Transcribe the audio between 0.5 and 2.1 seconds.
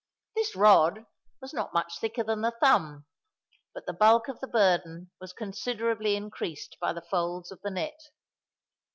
rod was not much